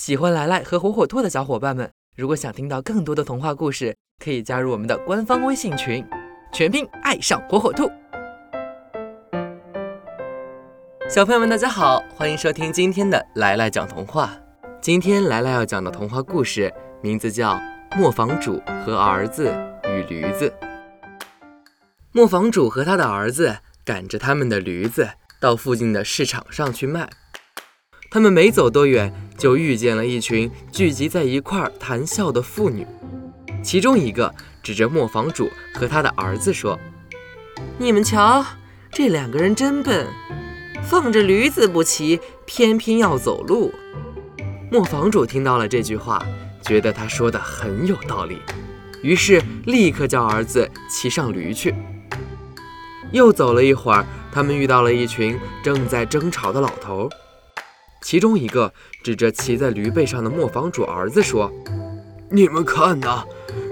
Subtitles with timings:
[0.00, 6.02] 喜欢来来和火火兔的小伙伴们，如果想听到更多的童话故事，可以加入我们的官方微信群，
[6.54, 7.86] 全拼爱上火火兔。
[11.06, 14.34] 小朋友们，大家好，欢迎收听今天的来来讲童话。
[14.80, 16.72] 今天来来要讲的童话故事
[17.02, 17.52] 名字叫
[17.94, 19.54] 《磨坊主和儿子
[19.84, 20.48] 与驴子》。
[22.12, 27.06] 磨坊主和他的儿子赶着他们的驴子到附近的市场上去卖。
[28.12, 32.84] 他们没走多远，就遇见了一群聚集在一块儿谈笑的妇女。
[33.62, 36.76] 其中一个指着磨坊主和他的儿子说
[37.78, 38.44] ：“你们瞧，
[38.90, 40.08] 这两个人真笨，
[40.82, 43.72] 放着驴子不骑，偏偏要走路。”
[44.72, 46.20] 磨坊主听到了这句话，
[46.62, 48.38] 觉得他说的很有道理，
[49.04, 51.72] 于是立刻叫儿子骑上驴去。
[53.12, 57.08] 又走了一会儿，他们遇到了一群正在争吵的老头。
[58.02, 58.72] 其中一个
[59.02, 61.52] 指着骑在驴背上的磨坊主儿子说
[62.30, 63.24] ：“你们看呐，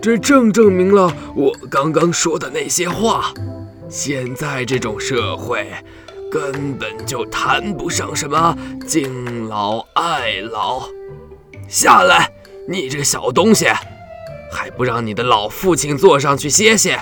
[0.00, 3.32] 这正证明了我刚刚说的那些话。
[3.88, 5.68] 现在这种社会，
[6.30, 10.88] 根本就谈不上什么敬老爱老。
[11.68, 12.30] 下来，
[12.66, 13.66] 你这个小东西，
[14.50, 16.98] 还不让你的老父亲坐上去歇歇？”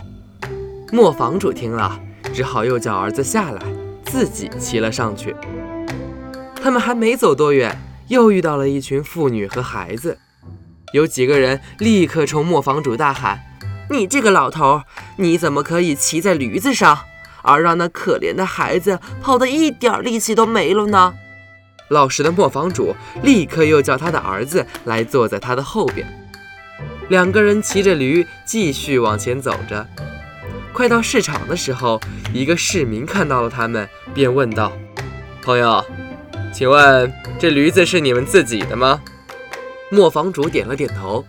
[0.93, 1.99] 磨坊主听了，
[2.35, 3.63] 只好又叫儿子下来，
[4.05, 5.35] 自己骑了上去。
[6.63, 10.17] 他们还没走多远，又遇到了一群妇女和孩子。
[10.93, 13.41] 有几个人立刻冲磨坊主大喊
[13.91, 14.83] ：“你这个老头，
[15.17, 17.01] 你怎么可以骑在驴子上，
[17.43, 21.15] 而让那可怜的孩子跑得一点力气都没了呢？”
[21.91, 26.07] 老实的磨坊主立刻又叫他的儿子来坐在他的后边。
[27.09, 29.85] 两个人骑着驴继续往前走着。
[30.73, 32.01] 快到市场的时候，
[32.33, 34.73] 一个市民看到了他们，便问道
[35.43, 35.85] ：“朋友。”
[36.53, 39.01] 请问这驴子是你们自己的吗？
[39.91, 41.25] 磨坊主点了点头。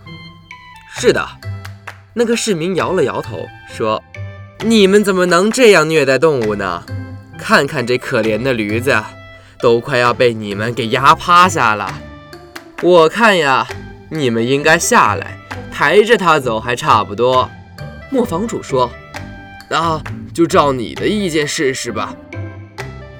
[0.96, 1.26] 是的。
[2.12, 4.00] 那个市民摇了摇头，说
[4.64, 6.84] ：“你们怎么能这样虐待动物呢？
[7.36, 9.02] 看看这可怜的驴子，
[9.60, 11.92] 都快要被你们给压趴下了。
[12.82, 13.66] 我看呀，
[14.10, 15.36] 你们应该下来，
[15.72, 17.50] 抬着它走还差不多。”
[18.10, 18.88] 磨坊主说
[19.68, 20.00] ：“那
[20.32, 22.14] 就照你的意见试试吧。”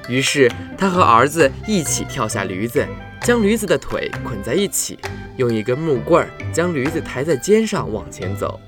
[0.09, 2.87] 于是他和儿子一起跳下驴子，
[3.23, 4.99] 将驴子的腿捆在一起，
[5.37, 8.61] 用一根木棍儿将驴子抬在肩上往前走。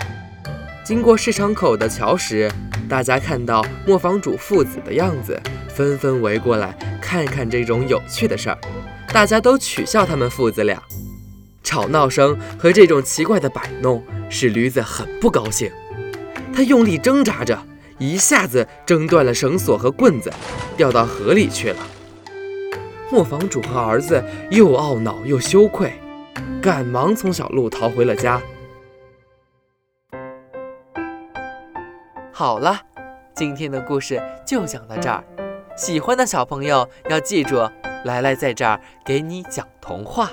[0.85, 2.51] 经过市场口的桥时，
[2.89, 8.59] 大家看到磨坊主父子的样子，纷纷围过来看看这种有趣的事儿。
[9.13, 10.83] 大家都取笑他们父子俩。
[11.63, 15.71] 吵闹声和这种奇怪的摆弄使驴子很不高兴，
[16.55, 17.61] 他用力挣扎着。
[17.99, 20.33] 一下子挣断了绳索和棍子，
[20.77, 21.79] 掉到河里去了。
[23.11, 25.93] 磨坊主和儿子又懊恼又羞愧，
[26.61, 28.43] 赶忙从小路逃回了家。
[32.33, 32.79] 好了，
[33.35, 35.25] 今天的故事就讲到这儿。
[35.77, 37.57] 喜欢的小朋友要记住，
[38.05, 40.31] 来来在这儿给你讲童话。